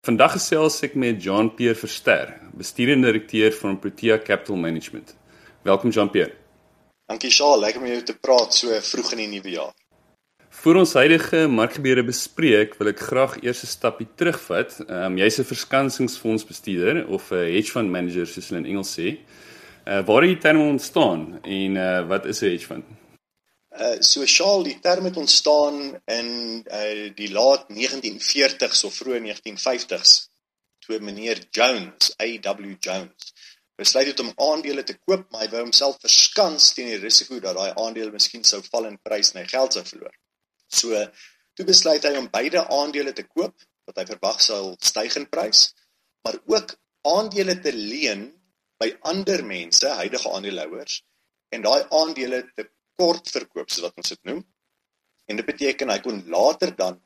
[0.00, 5.10] Vandag gesels ek met Jean-Pierre Verster, bestuurende direkteur van Protea Capital Management.
[5.68, 6.32] Welkom Jean-Pierre.
[7.12, 9.74] Dankie Shaal, lekker om jou te praat so vroeg in die nuwe jaar.
[10.62, 14.78] Vir ons huidige markgebeure bespreek, wil ek graag eers 'n stapie terugvat.
[14.86, 19.20] Ehm um, jy's 'n verskansingsfondsbestuurder of 'n hedge fund manager soos hulle in Engels sê.
[19.84, 22.84] Uh, waar het die term ontstaan en uh, wat is 'n hedge fund?
[23.70, 25.76] Uh sosiaal die term het ontstaan
[26.10, 26.30] in
[26.66, 30.16] uh die laat 1940s of vroeë 1950s
[30.82, 32.74] toe meneer Jones, A.W.
[32.80, 33.32] Jones,
[33.78, 37.56] besluit het om aandele te koop, maar hy wou homself verskans teen die risiko dat
[37.56, 40.16] daai aandele miskien sou val in prys en hy geld sou verloor.
[40.66, 41.04] So
[41.54, 43.54] toe besluit hy om beide aandele te koop
[43.86, 45.68] wat hy verwag sou styg in prys,
[46.26, 46.74] maar ook
[47.06, 48.28] aandele te leen
[48.80, 51.00] by ander mense, huidige aandeelhouers
[51.54, 52.66] en daai aandele te
[53.00, 54.42] kort verkoop soos wat ons dit noem.
[55.30, 56.98] En dit beteken hy kon later dan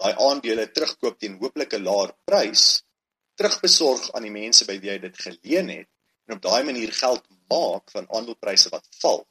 [0.00, 2.82] daai aandele terugkoop teen hooplike laer prys,
[3.40, 5.88] terugbesorg aan die mense by wie hy dit geleen het
[6.28, 9.24] en op daai manier geld maak van aandelepryse wat val.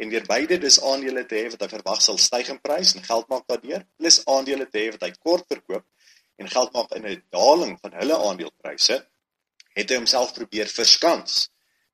[0.00, 3.04] En weer beide dis aandele te hê wat hy verwag sal styg in prys en
[3.04, 5.84] geld maak daardeur, plus aandele te hê wat hy kort verkoop
[6.40, 8.96] en geld maak in 'n daling van hulle aandelepryse,
[9.76, 11.48] het hy homself probeer verskans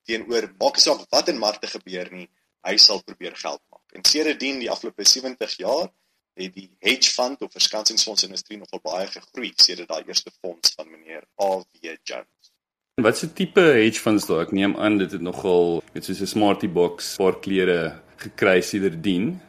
[0.06, 2.28] teenoor maak nie saak wat in markte gebeur nie,
[2.66, 5.90] hy sal probeer geld En sedertdien die afgelope 70 jaar
[6.34, 11.26] het die hedge fund of verskansingsfondsindustrie nogal baie gegroei sedert daai eerste fonds van meneer
[11.42, 11.96] A.W.
[12.02, 12.52] Jones.
[13.00, 14.46] Wat se tipe hedge funds daar?
[14.46, 19.40] Ek neem aan dit het nogal net soos 'n smarty box paar klere gekry sedertdien.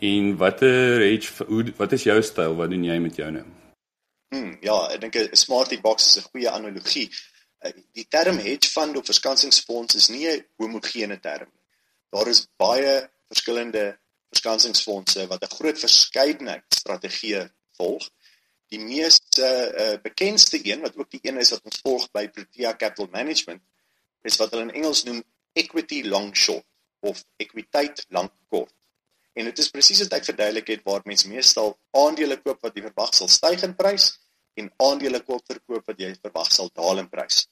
[0.00, 2.56] En watter hedge hoe wat is jou styl?
[2.58, 3.44] Wat doen jy met joune?
[4.34, 7.10] Hmm, ja, ek dink 'n smarty box is 'n goeie analogie.
[7.58, 11.66] Eh, die term hedge fund of verskansingsfonds is nie 'n homogene term nie.
[12.10, 13.84] Daar is baie verskillende
[14.32, 17.42] verskansingsfondse wat 'n groot verskeidenheid strategieë
[17.78, 18.08] volg.
[18.72, 22.76] Die mees uh, bekendste een wat ook die een is wat ons volg by Protea
[22.76, 23.62] Capital Management
[24.22, 25.20] is wat hulle in Engels noem
[25.52, 26.64] equity long short
[27.00, 28.72] of ekwiteit lank kort.
[29.32, 32.84] En dit is presies wat ek verduidelik het waar mense meestal aandele koop wat jy
[32.86, 34.08] verwag sal styg in prys
[34.60, 37.46] en aandele koop verkoop wat jy verwag sal daal in prys.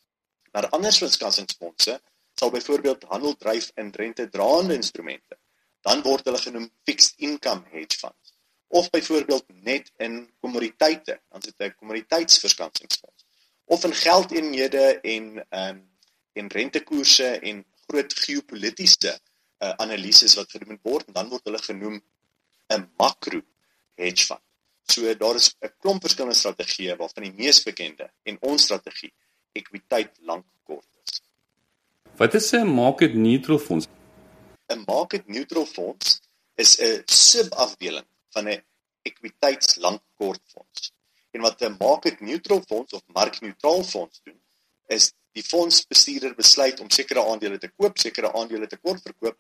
[0.53, 2.01] Maar ander verskansingsfondse
[2.41, 5.40] sal byvoorbeeld handel dryf in rentedraende instrumente
[5.81, 8.35] dan word hulle genoem fixed income hedge funds
[8.69, 13.25] of byvoorbeeld net in kommoditeite dan sit 'n kommoditeitsverskansingsfonds
[13.65, 15.89] of in geldeenhede en ehm um,
[16.33, 19.13] en rentekoerse en groot geopolitiese
[19.59, 21.97] uh, analises wat gedoen word en dan word hulle genoem
[22.71, 23.41] 'n makro
[23.95, 24.45] hedge fund.
[24.87, 29.13] So daar is 'n klomp verskillende strategieë waarvan die mees bekende en ons strategie
[29.53, 31.23] ekwiteit lank kort is.
[32.17, 33.87] Wat is 'n market neutral fonds?
[34.71, 36.21] 'n market neutral fonds
[36.55, 38.63] is 'n subafdeling van 'n
[39.09, 40.93] ekwiteitslankkortfonds.
[41.35, 44.41] En wat 'n market neutral fonds of markneutraal fonds doen,
[44.87, 49.39] is die fondsbestuurder besluit om sekere aandele te koop, sekere aandele te kort verkoop,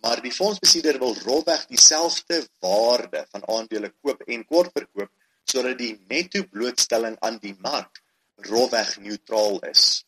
[0.00, 5.10] maar die fondsbestuurder wil rolweg dieselfde waarde van aandele koop en kort verkoop
[5.44, 8.02] sodat die netto blootstelling aan die mark
[8.36, 10.04] rolweg neutraal is.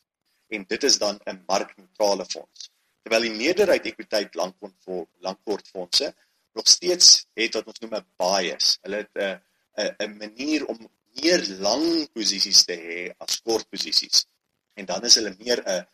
[0.48, 2.73] En dit is dan 'n markneutrale fonds
[3.04, 6.14] terwyl die meerderheid ekwiteit lankkort lankkortfondse
[6.54, 8.78] nog steeds het wat ons noem 'n bias.
[8.82, 9.40] Hulle het 'n
[9.82, 10.78] 'n 'n manier om
[11.20, 14.26] meer lang posisies te hê as kort posisies.
[14.74, 15.86] En dan is hulle meer 'n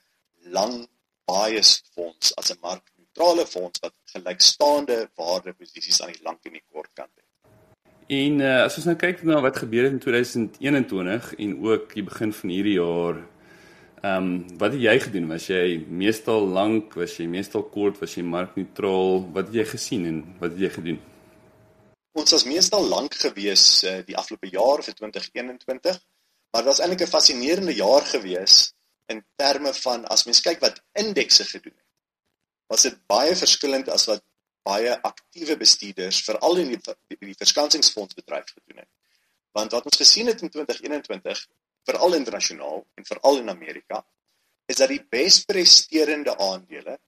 [0.57, 0.89] lang
[1.25, 6.69] bias fonds as 'n markneutrale fonds wat gelykstaande waarde posisies aan die lank en die
[6.73, 7.29] kort kant het.
[8.11, 12.03] En uh, as ons nou kyk na wat gebeur het in 2021 en ook die
[12.03, 13.21] begin van hierdie jaar
[14.01, 15.27] Ehm um, wat het jy gedoen?
[15.29, 19.27] Was jy meestal lank, was jy meestal kort, was jy markneutraal?
[19.35, 21.01] Wat het jy gesien en wat het jy gedoen?
[22.17, 26.01] Ons was meestal lank gewees uh, die afgelope jaar vir 2021,
[26.51, 28.73] maar dit was eintlik 'n fascinerende jaar gewees
[29.13, 31.89] in terme van as mens kyk wat indekse gedoen het.
[32.73, 34.25] Was dit baie verskillend as wat
[34.63, 36.81] baie aktiewe bestuurders veral in die,
[37.21, 38.91] die verskansingsfondsbedryf gedoen het.
[39.57, 41.47] Want wat ons gesien het in 2021
[41.89, 44.05] veral internasionaal en veral in Amerika,
[44.67, 46.99] is dat die bespresterende aandele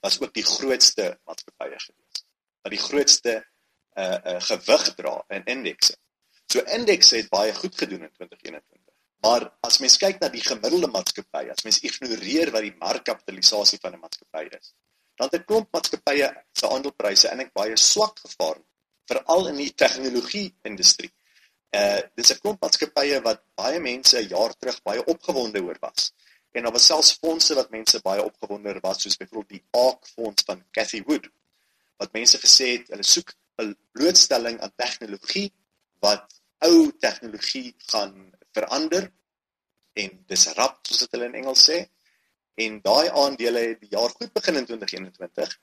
[0.00, 2.24] was ook die grootste maatskappye gewees.
[2.62, 3.34] Wat die grootste
[3.98, 5.96] uh uh gewig dra in indekse.
[6.46, 8.94] So indekse het baie goed gedoen in 2021.
[9.20, 13.94] Maar as mens kyk na die gemiddelde maatskappy, as mens ignoreer wat die markkapitalisasie van
[13.94, 14.72] 'n maatskappy is,
[15.16, 18.58] dan het 'n klomp maatskappye se aandelepryse eintlik baie swak gevaar,
[19.10, 21.12] veral in die tegnologie industrie.
[21.70, 26.12] Uh dis 'n klomp maatskappye wat baie mense 'n jaar terug baie opgewonde oor was.
[26.52, 30.06] En daar was selfs fondse wat mense baie opgewonde oor was, soos byvoorbeeld die ARK
[30.14, 31.28] fonds van Cathy Wood.
[31.96, 35.52] Wat mense gesê het, hulle soek 'n blootstelling aan tegnologie
[36.00, 39.12] wat ou tegnologie gaan verander
[39.92, 41.78] en disrupt soos dit hulle in Engels sê.
[42.54, 45.58] En daai aandele het die jaar goed begin in 2021,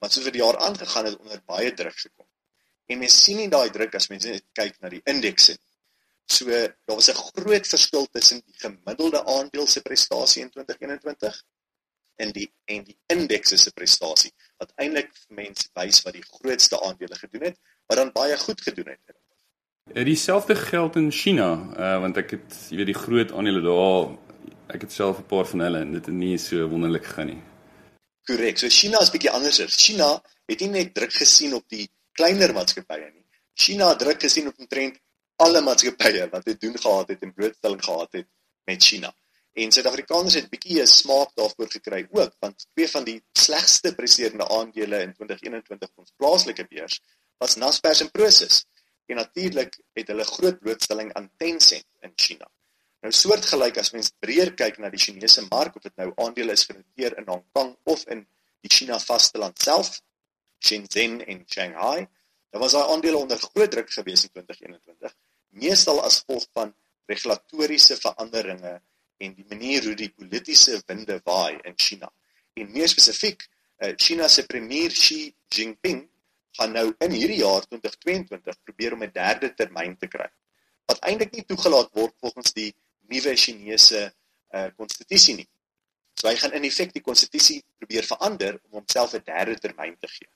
[0.00, 2.26] maar soos vir die jaar aangegaan het onder baie druk gekom.
[2.86, 5.68] En mens sien nie daai druk as mense kyk na die indekse nie.
[6.32, 11.42] So daar was 'n groot verskil tussen die gemiddelde aandeel se prestasie in 2021
[12.16, 16.80] en die en die indekse se prestasie wat eintlik vir mense wys wat die grootste
[16.80, 19.16] aandele gedoen het, wat dan baie goed gedoen het.
[20.06, 24.12] Dieselfde geld in China, uh, want ek het jy weet die groot aandele daar,
[24.68, 27.42] ek het self 'n paar van hulle en dit het nie so wonderlik gegaan nie.
[28.24, 28.58] Korrek.
[28.58, 29.60] So China is bietjie anders.
[29.76, 33.24] China het nie net druk gesien op die kleiner maatskappye nie.
[33.54, 34.98] China het druk gesien op omtrent
[35.42, 38.28] alle maatskappye wat dit doen gehad het en blootstelling gehad het
[38.70, 39.12] met China.
[39.52, 44.48] En Suid-Afrikaners het bietjie 'n smaak daarvoor gekry ook, want twee van die slegste presterende
[44.48, 47.00] aandele in 2021 op ons plaaslike beurs
[47.38, 48.64] was Naspers en Prosus.
[49.06, 52.48] En natuurlik het hulle groot blootstelling aan Tencent in China.
[53.02, 56.64] Nou soortgelyk as mens breër kyk na die Chinese mark of dit nou aandele is
[56.64, 58.26] genoteer in Hong Kong of in
[58.62, 60.00] die China vasteland self,
[60.62, 62.06] Shenzhen en Shanghai,
[62.50, 65.14] dan was daai aandele onder groot druk gewees in 2021,
[65.48, 66.74] meestal as gevolg van
[67.10, 68.80] regulatoriese veranderinge
[69.22, 72.10] en die manier hoe die politieke winde waai in China.
[72.58, 73.46] En meer spesifiek,
[73.78, 76.08] eh, China se premier Xi Jinping
[76.58, 80.28] gaan nou in hierdie jaar 2022 probeer om 'n derde termyn te kry.
[80.86, 82.74] Wat eintlik nie toegelaat word volgens die
[83.08, 84.12] nuwe Chinese
[84.52, 85.48] uh konstitusie nie.
[86.20, 90.08] So hy gaan in effek die konstitusie probeer verander om homself 'n derde termyn te
[90.08, 90.28] gee.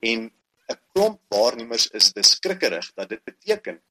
[0.00, 0.32] En
[0.72, 3.82] 'n klomp waarnemers is beskrikkerig dat dit beteken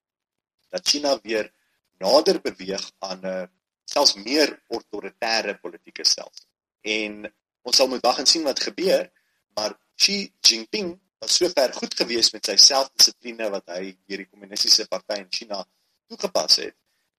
[0.70, 1.54] dat China weer
[1.98, 3.50] nader beweeg aan 'n
[3.84, 6.48] selfs meer autoritaire politieke stelsel.
[6.82, 9.12] En ons sal moet wag en sien wat gebeur,
[9.56, 14.88] maar Xi Jinping was sover goed gewees met sy selfdissipline wat hy deur die kommunistiese
[14.88, 15.66] party in China
[16.08, 16.76] toegepas het.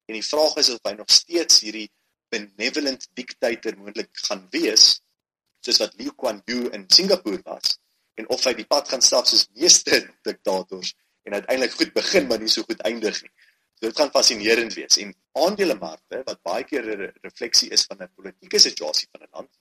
[0.07, 1.91] En die vraag is of hy nog steeds hierdie
[2.31, 5.03] benevolent dictator moontlik gaan wees
[5.61, 7.80] soos wat Lee Kuan Yew in Singapore was
[8.21, 10.93] en of hy die pad gaan stap soos meeste diktators
[11.29, 13.33] en uiteindelik goed begin maar nie so goed eindig nie.
[13.81, 18.13] So dit gaan fascinerend wees en aandelemarkte wat baie keer 'n refleksie is van 'n
[18.15, 19.53] politieke situasie van 'n land,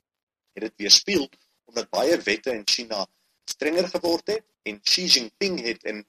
[0.54, 1.30] het dit weerspieël
[1.70, 3.08] omdat baie wette in China
[3.46, 6.04] strenger geword het en Xi Jinping het in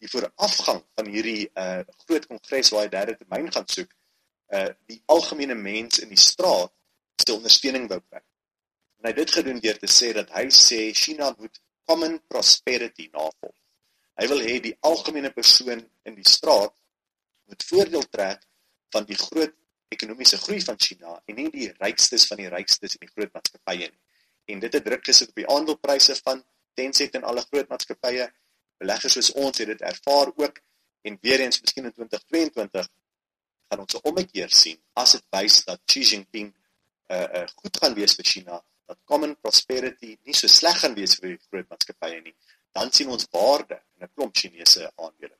[0.00, 3.90] die voorafgang van hierdie uh groot kongres waar hy derde termyn gaan soek,
[4.56, 6.72] uh die algemene mens in die straat
[7.20, 8.22] se ondersteuning wou kry.
[9.00, 13.08] En hy het dit gedoen deur te sê dat hy sê China moet common prosperity
[13.10, 13.56] navolg.
[14.20, 16.74] Hy wil hê die algemene persoon in die straat
[17.50, 18.44] moet voordeel trek
[18.94, 19.56] van die groot
[19.90, 23.88] ekonomiese groei van China en nie die rykstes van die rykstes in die groot maatskappye
[23.88, 24.00] nie.
[24.54, 26.44] En dit het druk gesit op die aandelepryse van
[26.78, 28.28] Tencent en alle groot maatskappye.
[28.78, 30.62] Beleggers soos ons het dit ervaar ook
[31.08, 32.86] en weer eens miskien in 2022
[33.70, 37.82] gaan ons 'n ommekeer sien as dit wys dat Xi Jinping 'n uh, uh, goed
[37.82, 41.68] gaan wees vir China, dat common prosperity nie so sleg gaan wees vir die groot
[41.70, 42.34] maatskappye nie.
[42.74, 45.36] Dan sien ons waarde in 'n klomp Chinese aandele.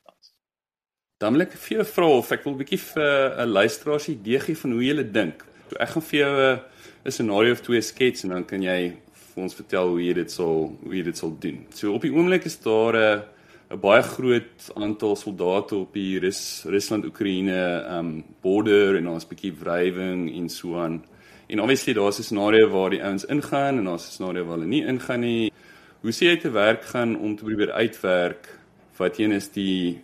[1.20, 4.12] Dan wil ek vir jou vra of ek wil 'n bietjie vir 'n luisteraar se
[4.12, 5.44] idee gee van hoe jy dink.
[5.68, 6.60] So ek gaan vir jou 'n
[7.04, 8.96] 'n scenario of twee skets en dan kan jy
[9.34, 11.66] vir ons vertel hoe jy dit sal hoe jy dit sal doen.
[11.74, 13.22] So op die oomblik is daar 'n
[13.70, 19.52] 'n baie groot aantal soldate op die Rus Rusland Oekraïne um border en ons bietjie
[19.52, 21.04] wrywing en so aan.
[21.50, 24.66] En obviously daar's 'n scenario waar die ouens ingaan en daar's 'n scenario waar hulle
[24.66, 25.52] nie ingaan nie.
[26.00, 28.58] Hoe sê jy te werk gaan om te probeer uitwerk
[28.96, 30.02] wat een is die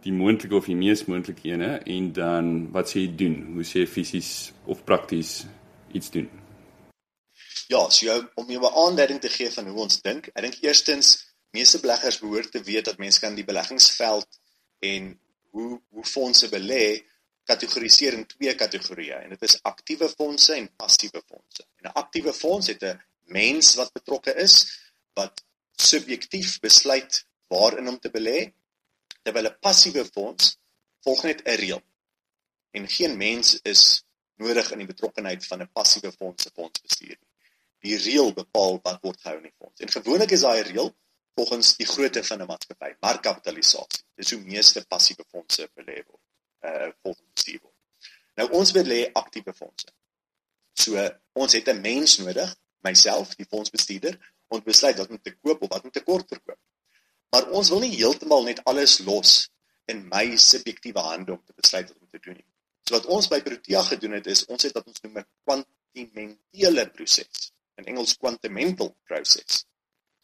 [0.00, 3.36] die moontlike of die mees moontlike ene en dan wat sê jy doen?
[3.54, 5.46] Hoe sê jy fisies of prakties
[5.92, 6.28] iets doen?
[7.66, 10.26] Ja, so jou, om jou 'n aanduiding te gee van hoe ons dink.
[10.26, 14.26] Ek dink eerstens meeste beleggers behoort te weet dat mense kan die beleggingsveld
[14.78, 15.20] en
[15.50, 17.02] hoe hoe fondse belê
[17.48, 21.64] kategoriseer in twee kategorieë en dit is aktiewe fondse en passiewe fondse.
[21.80, 23.00] En 'n aktiewe fonds het 'n
[23.40, 24.54] mens wat betrokke is
[25.14, 25.44] wat
[25.76, 28.52] subjektief besluit waarin om te belê
[29.22, 30.58] terwyl 'n passiewe fonds
[31.06, 31.82] volg net 'n reël.
[32.70, 34.04] En geen mens is
[34.36, 37.32] nodig in die betrokkenheid van 'n passiewe fonds se fondsbestuur nie.
[37.86, 39.80] Die reël bepaal wat word gehou in die fonds.
[39.80, 40.94] En gewoonlik is daai reël
[41.34, 44.04] volgens die grootte van 'n maatskappy, markkapitalisasie.
[44.14, 46.22] Dis hoe meeste passiewe fondse belê word,
[46.60, 47.74] uh volgens bestuur word.
[48.38, 49.92] Nou ons belê aktiewe fondse.
[50.78, 55.62] So ons het 'n mens nodig, myself, die fondsbestuurder, om besluit wat om te koop
[55.62, 56.60] of wat om te kort verkoop.
[57.30, 59.50] Maar ons wil nie heeltemal net alles los
[59.92, 62.48] in my subjektiewe hande om te besluit wat om te doen nie.
[62.88, 66.88] So wat ons by Protea gedoen het is ons het wat ons noem 'n kwantimentele
[66.90, 69.64] proses, in Engels quantimental process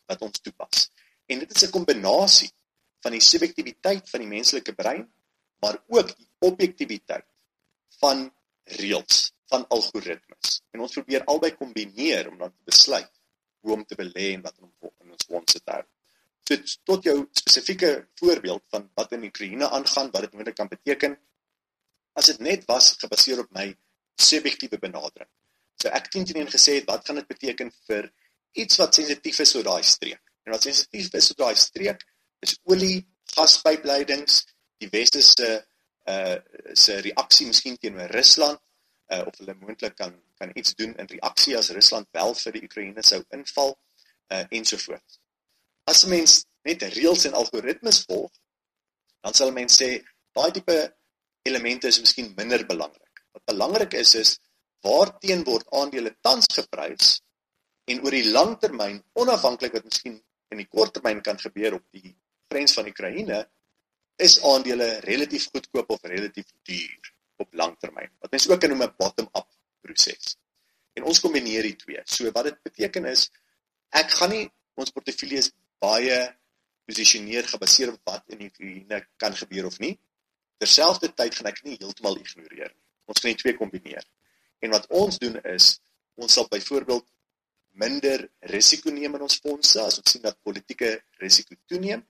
[0.07, 0.89] wat ons toepas.
[1.27, 2.51] En dit is 'n kombinasie
[3.05, 5.05] van die subjektiwiteit van die menslike brein,
[5.63, 7.27] maar ook die objektiwiteit
[8.01, 8.27] van
[8.81, 10.61] reëls van algoritmes.
[10.73, 13.11] En ons probeer albei kombineer om dan te besluit
[13.65, 14.73] hoe om te belê en wat om
[15.05, 15.85] in ons fondse te hou.
[16.45, 21.17] So tot jou spesifieke voorbeeld van wat in Oekraïne aangaan, wat dit moontlik kan beteken,
[22.13, 23.71] as dit net was gebaseer op my
[24.21, 25.31] subjektiewe benadering.
[25.81, 28.11] So ek het intien gesê wat gaan dit beteken vir
[28.61, 30.21] iets wat sensitief is oor daai streek.
[30.45, 32.05] En wat sensitief is oor daai streek
[32.45, 33.01] is olie,
[33.35, 34.43] gaspypleidings,
[34.85, 35.51] die weste se
[36.15, 36.37] uh
[36.77, 38.61] se reaksie miskien teenoor Rusland
[39.13, 42.65] uh of hulle moontlik kan kan iets doen in reaksie as Rusland wel vir die
[42.67, 43.77] Oekraïne sou inval
[44.33, 45.21] uh ensovoorts.
[45.91, 48.33] As 'n mens net reëls en algoritmes volg,
[49.25, 49.91] dan sal mense sê
[50.37, 50.77] daai tipe
[51.49, 53.25] elemente is miskien minder belangrik.
[53.33, 54.39] Wat belangrik is is
[54.85, 57.21] waarteen word aandele tans geprys
[57.89, 60.21] en oor die lang termyn onafhanklik wat miskien
[60.53, 62.15] in die kort termyn kan gebeur op die
[62.53, 63.45] grens van Oekraïne
[64.17, 68.11] is aandele relatief goedkoop of relatief duur op lang termyn.
[68.21, 69.49] Wat mens ook kan noem 'n bottom-up
[69.81, 70.37] proses.
[70.95, 72.01] En ons kombineer die twee.
[72.05, 73.31] So wat dit beteken is
[73.91, 76.19] ek gaan nie ons portefeuilles baie
[76.87, 79.99] posisioneer gebaseer op wat in Oekraïne kan gebeur of nie.
[80.59, 82.83] Terselfdertyd gaan ek nie heeltemal ignoreer nie.
[83.11, 84.05] Ons gaan die twee kombineer.
[84.61, 85.79] En wat ons doen is
[86.15, 87.07] ons sal byvoorbeeld
[87.75, 92.05] minder risiko neem in ons fondse as ons sien dat politieke risiko toeneem.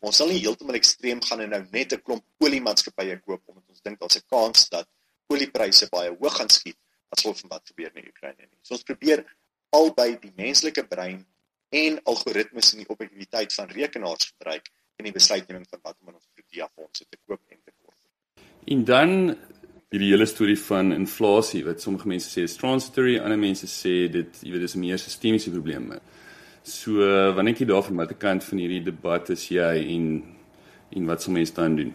[0.00, 3.82] Ons sal nie heeltemal ekstreem gaan en nou net 'n klomp oliemaatskappye koop omdat ons
[3.82, 4.88] dink daar's 'n kans dat
[5.28, 6.78] oliepryse baie hoog gaan skiet
[7.10, 8.58] as gevolg van wat gebeur in Oekraïne nie.
[8.62, 9.24] So ons probeer
[9.70, 11.26] albei die menslike brein
[11.70, 16.18] en algoritmes en die objektiviteit van rekenaars gebruik in die besluitneming van wat om in
[16.18, 17.94] ons Protea fondse te koop en te koop.
[18.66, 19.36] En dan
[19.90, 24.42] hierdie hele storie van inflasie wat sommige mense sê is transitory, ander mense sê dit
[24.42, 25.92] jy weet dis 'n meer sistemiese probleem.
[26.62, 27.00] So
[27.34, 30.06] wanneer ek daarvan watter kant van hierdie debat is jy en
[30.90, 31.92] en wat sou mense dan doen?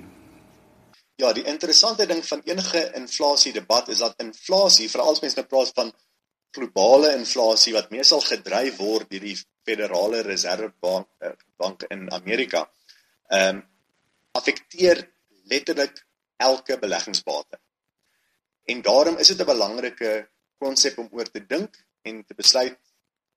[1.19, 5.47] Ja, die interessante ding van enige inflasie debat is dat inflasie, veral as mense nou
[5.47, 5.91] praat van
[6.55, 12.65] globale inflasie wat meestal gedryf word deur die Federale Reservebank eh, bank in Amerika,
[13.29, 13.63] ehm um,
[14.35, 14.99] affekteer
[15.47, 16.01] letterlik
[16.43, 17.59] elke beleggingsbate.
[18.67, 20.27] En daarom is dit 'n belangrike
[20.59, 22.75] konsep om oor te dink en te besluit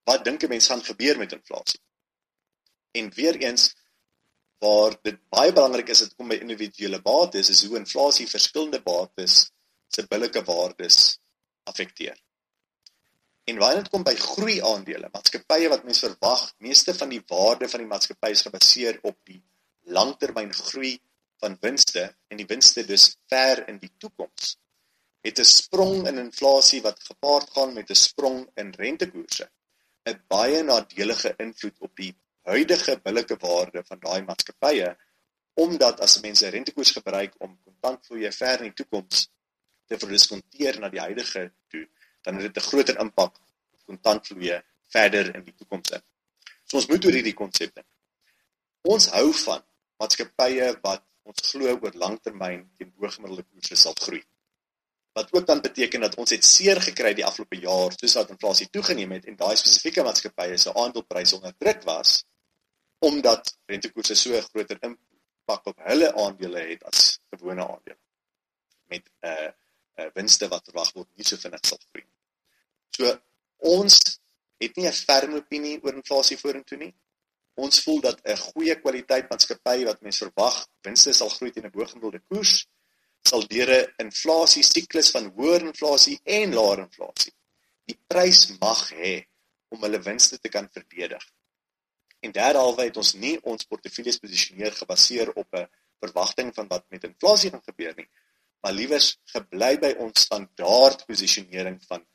[0.03, 1.81] wat dink 'n mens gaan gebeur met inflasie.
[2.91, 3.75] En weer eens
[4.59, 9.51] waar dit baie belangrik is dit kom by individuele bates is hoe inflasie verskillende bates
[9.87, 11.19] se billike waardes
[11.63, 12.17] affekteer.
[13.43, 17.69] En wanneer dit kom by groei aandele, maatskappye wat mense verwag, meeste van die waarde
[17.69, 19.41] van die maatskappy is gebaseer op die
[19.89, 20.99] langtermyn groei
[21.39, 24.57] van winste en die winste dus ver in die toekoms
[25.25, 29.49] het 'n sprong in inflasie wat gepaard gaan met 'n sprong in rentekoerse
[30.09, 32.13] 'n baie nadelige invloed op die
[32.49, 34.89] huidige billike waarde van daai maatskappye
[35.63, 39.27] omdat as mense rentekoers gebruik om kontantvloeie ver in die toekoms
[39.87, 41.85] te verdiskonteer na die huidige toe
[42.21, 43.35] dan het dit 'n groter impak
[43.73, 44.63] op kontantvloeie
[44.95, 46.03] verder in die toekoms in.
[46.63, 47.87] So ons moet oor hierdie konsep dink.
[48.81, 49.63] Ons hou van
[50.01, 54.23] maatskappye wat ons glo oor langtermyn teen hoëgemiddelde koerse sal groei
[55.13, 58.69] wat ook dan beteken dat ons het seer gekry die afgelope jaar soos wat inflasie
[58.69, 62.23] toegeneem het en daai spesifieke maatskappye se aandelepryse onder druk was
[62.99, 67.99] omdat rentekoerse so 'n groter impak op hulle aandele het as gewone aandele
[68.89, 72.05] met 'n uh, eh, uh, eh, winste wat verwag word nie so vinnig sal groei.
[72.97, 73.19] So
[73.57, 73.95] ons
[74.57, 76.93] het nie 'n ferme opinie oor inflasie vorentoe nie.
[77.53, 81.75] Ons voel dat 'n goeie kwaliteit maatskappy wat mense verwag winste sal groei teen 'n
[81.77, 82.67] bogemiddelde koers
[83.27, 87.33] sal deur 'n inflasie siklus van hoër inflasie en laer inflasie
[87.89, 89.13] die prys mag hê
[89.73, 91.23] om hulle winste te kan verdedig.
[92.25, 95.69] En derhalwe het ons nie ons portefeuilles posisioneer gebaseer op 'n
[96.03, 98.09] verwagting van wat met inflasie gaan gebeur nie,
[98.61, 102.05] maar liewers gebly by ons standaard posisionering van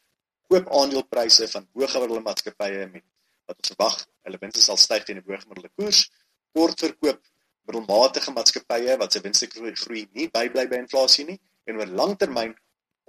[0.49, 3.05] koop aandelepryse van hoëgemiddelde maatskappye met
[3.47, 3.97] wat ons verwag
[4.27, 6.11] hulle winste sal styg teen 'n hoëgemiddelde koers,
[6.53, 7.21] kort verkoop
[7.67, 12.55] middelmatige maatskappye wat se winste groei nie bybly by inflasie nie en oor langtermyn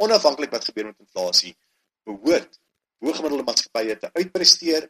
[0.02, 1.56] onafhanklik wat gebeur met inflasie
[2.08, 2.60] behoort
[3.04, 4.90] hoëgemiddelde maatskappye te uitpresteer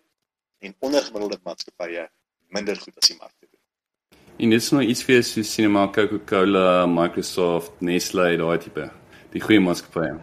[0.66, 2.08] en ondergemiddelde maatskappye
[2.56, 3.62] minder goed as die mark te doen.
[4.46, 8.90] En dis nou iets vir so Cinema, Coca-Cola, Microsoft, Nestle, daai tipe
[9.34, 10.16] die goeie maatskappye.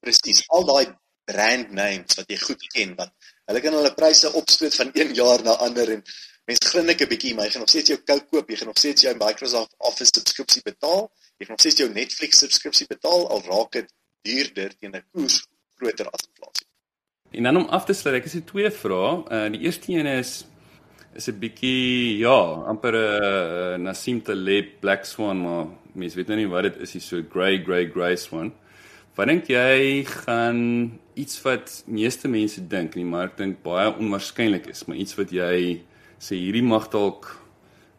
[0.00, 0.86] Presies, al daai
[1.30, 3.12] brand names wat jy goed ken wat
[3.50, 6.04] hulle kan hulle pryse opstoot van een jaar na ander en
[6.50, 8.78] Mens grinnik 'n bietjie, maar jy gaan nog steeds jou Coke koop, jy gaan nog
[8.78, 13.42] steeds jou Microsoft Office subskripsie betaal, jy gaan nog steeds jou Netflix subskripsie betaal al
[13.46, 13.92] raak dit
[14.26, 16.66] duurder teen 'n koers groter as inflasie.
[17.30, 19.12] En dan om af te sluit, ek het twee vrae.
[19.30, 20.44] Uh die eerste een is
[21.14, 22.38] is 'n bietjie ja,
[22.72, 26.92] amper 'n uh, Nassim Taleb Black Swan, maar mense weet nou nie wat dit is,
[26.92, 28.52] hy so grey grey grey swan.
[29.20, 30.60] Wat dink jy gaan
[31.12, 35.34] iets wat meeste mense dink en die mark dink baie onwaarskynlik is, maar iets wat
[35.36, 35.74] jy
[36.16, 37.28] sê hierdie mag dalk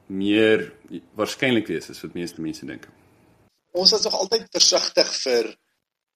[0.10, 0.64] meer
[1.20, 2.88] waarskynlik wees as wat meeste mense dink?
[3.78, 5.52] Ons is nog altyd versigtig vir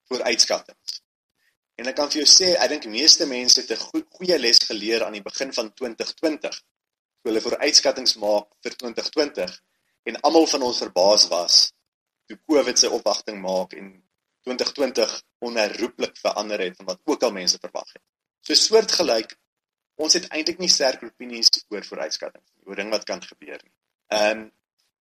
[0.09, 0.97] vooruitskattinge.
[1.77, 4.63] En ek kan vir jou sê, ek dink die meeste mense het 'n goeie les
[4.71, 6.57] geleer aan die begin van 2020.
[7.21, 9.53] Toe hulle vooruitskattinge maak vir 2020
[10.09, 11.61] en almal van ons verbaas was
[12.25, 13.93] toe COVID se opwagting maak en
[14.45, 18.03] 2020 onherroepelik verander het van wat ook al mense verwag het.
[18.45, 19.35] So soortgelyk,
[19.95, 23.73] ons het eintlik nie sterk opinies oor vooruitskattinge nie, oor ding wat kan gebeur nie.
[24.13, 24.51] Ehm um,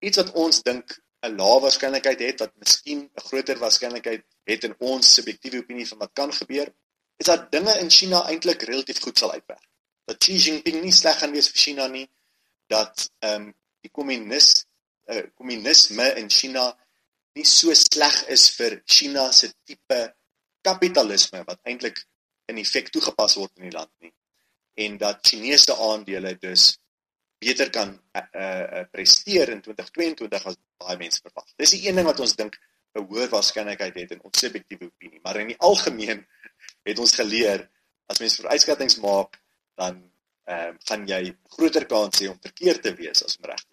[0.03, 4.75] iets wat ons dink 'n lae waarskynlikheid het wat miskien 'n groter waarskynlikheid het in
[4.79, 6.73] ons subjektiewe opinie van wat kan gebeur,
[7.17, 9.67] is dat dinge in China eintlik relatief goed sal uitwerk.
[10.05, 12.07] Dat Xi Jinping nie sleg gaan wees vir China nie,
[12.67, 14.65] dat ehm um, die kommunis
[15.12, 16.77] uh, kommunisme in China
[17.36, 20.02] nie so sleg is vir China se tipe
[20.63, 22.04] kapitalisme wat eintlik
[22.52, 24.13] in effek toegepas word in die land nie
[24.86, 26.74] en dat Chinese aandele dus
[27.44, 31.50] beter kan uh, uh, presteer in 2022 as baie mense verwag.
[31.60, 32.58] Dis die een ding wat ons dink
[32.94, 36.25] 'n hoër waarskynlikheid het in ons subjektiewe opinie, maar in die algemeen
[36.86, 37.66] het ons geleer
[38.12, 39.40] as mens vooruitskattinge maak,
[39.75, 40.02] dan
[40.46, 41.22] ehm uh, gaan jy
[41.56, 43.73] groter kans hê om verkeerd te wees as om reg te.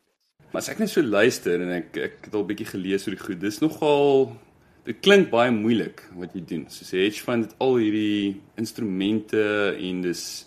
[0.51, 3.15] Maar as ek net so luister en ek ek het al 'n bietjie gelees oor
[3.15, 4.37] die goed, dis nogal
[4.85, 6.65] dit klink baie moeilik wat jy doen.
[6.69, 10.47] Soos hedge fund het al hierdie instrumente en dis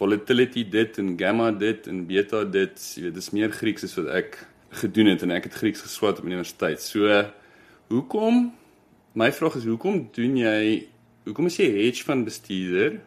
[0.00, 4.08] volatility dit en gamma dit en beta dit, jy weet, dis meer Grieks as wat
[4.08, 4.38] ek
[4.82, 6.80] gedoen het en ek het Grieks geswat op universiteit.
[6.82, 7.06] So
[7.88, 8.50] hoekom
[9.14, 10.88] my vraag is hoekom doen jy
[11.28, 12.98] hoekom is jy hedge fund bestuurder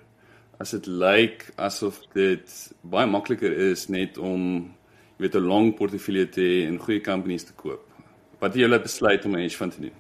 [0.60, 4.72] as dit lyk asof dit baie makliker is net om
[5.18, 7.84] jy weet 'n long portefeulje te hê en goeie companies te koop.
[8.40, 9.96] Wat het laat besluit om 'n hedge fund te doen?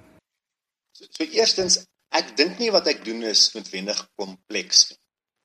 [0.91, 4.97] So, so eerstens, ek dink nie wat ek doen is noodwendig kompleks nie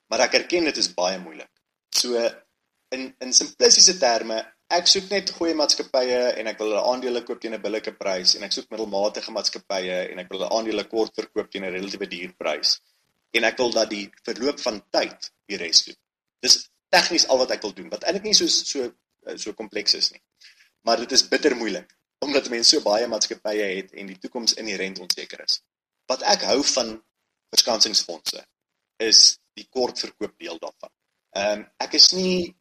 [0.08, 1.50] maar ek erken dit is baie moeilik.
[1.94, 2.20] So
[2.94, 4.38] in in simplistiese terme,
[4.72, 8.34] ek soek net goeie maatskappye en ek wil hulle aandele koop teen 'n billike prys
[8.36, 12.08] en ek soek middelmatige maatskappye en ek wil hulle aandele kort verkoop teen 'n relatiewe
[12.14, 12.78] duur prys.
[13.36, 15.96] En ek wil dat die verloop van tyd die res doen.
[16.40, 18.90] Dis tegnies al wat ek wil doen, wat eintlik nie so so
[19.36, 20.22] so kompleks is nie.
[20.86, 24.98] Maar dit is bitter moeilik omdat mense so baie maatskappye het en die toekoms inherënt
[24.98, 25.60] onseker is.
[26.10, 26.96] Wat ek hou van
[27.54, 28.42] verskansingsfondse
[28.98, 29.20] is
[29.54, 30.92] die kortverkoop deel daarvan.
[31.38, 32.56] Ehm um, ek is nie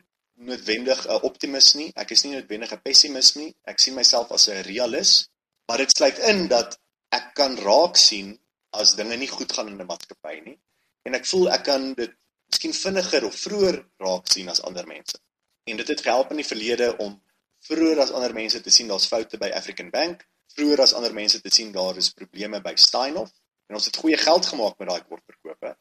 [0.49, 3.49] noodwendig 'n optimis nie, ek is nie noodwendig 'n pessimis nie.
[3.65, 5.29] Ek sien myself as 'n realis,
[5.67, 6.77] maar dit sluit in dat
[7.09, 8.37] ek kan raak sien
[8.71, 10.57] as dinge nie goed gaan in 'n maatskappy nie
[11.07, 12.13] en ek voel ek kan dit
[12.51, 15.17] miskien vinniger of vroeër raak sien as ander mense.
[15.67, 17.17] En dit het gehelp in die verlede om
[17.67, 20.21] vroeër as ander mense te sien daar's foute by African Bank,
[20.55, 23.33] vroeër as ander mense te sien daar is probleme by Steinhoff
[23.67, 25.73] en ons het goeie geld gemaak met daai kortverkope.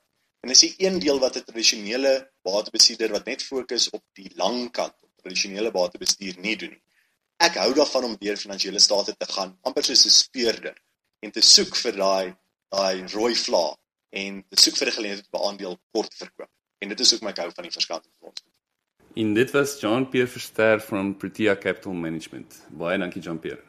[0.42, 4.70] En dis die een deel wat 'n tradisionele batebestuurder wat net fokus op die lang
[4.70, 6.83] kant, op tradisionele batebestuur nie doen nie.
[7.38, 10.77] Ek hou daarvan om deur finansiële state te gaan, amper soos 'n speurder
[11.20, 12.35] en te soek vir daai
[12.75, 13.66] daai rooi vla
[14.11, 16.51] en te soek vir 'n geleentheid om 'n aandeel kort te verkoop.
[16.79, 18.42] En dit is ook my hou van die verskantingsfonds.
[19.17, 22.67] En dit was John Pierre Verster van Protea Capital Management.
[22.69, 23.63] Baie dankie John Pierre.